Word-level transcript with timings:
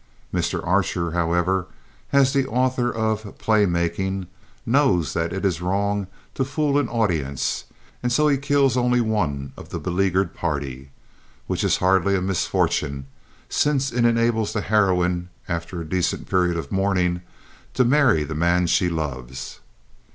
Mr. 0.33 0.65
Archer, 0.65 1.11
however, 1.11 1.67
as 2.11 2.33
the 2.33 2.47
author 2.47 2.89
of 2.89 3.37
Play 3.37 3.67
Making, 3.67 4.25
knows 4.65 5.13
that 5.13 5.31
it 5.31 5.45
is 5.45 5.61
wrong 5.61 6.07
to 6.33 6.43
fool 6.43 6.79
an 6.79 6.89
audience, 6.89 7.65
and 8.01 8.11
so 8.11 8.27
he 8.27 8.35
kills 8.39 8.75
only 8.75 8.99
one 8.99 9.53
of 9.55 9.69
the 9.69 9.77
beleaguered 9.77 10.33
party, 10.33 10.89
which 11.45 11.63
is 11.63 11.77
hardly 11.77 12.15
a 12.15 12.19
misfortune, 12.21 13.05
since 13.47 13.91
it 13.91 14.03
enables 14.03 14.53
the 14.53 14.61
heroine, 14.61 15.29
after 15.47 15.79
a 15.81 15.85
decent 15.87 16.27
period 16.27 16.57
of 16.57 16.71
mourning, 16.71 17.21
to 17.75 17.85
marry 17.85 18.23
the 18.23 18.33
man 18.33 18.65
she 18.65 18.89
loves. 18.89 19.59